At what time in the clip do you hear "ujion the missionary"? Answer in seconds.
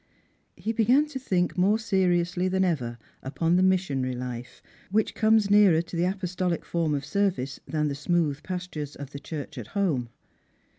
3.23-4.15